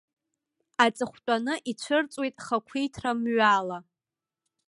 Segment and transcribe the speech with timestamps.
[0.83, 3.77] Аҵыхәтәаны ицәырҵуеит хақәиҭра мҩала.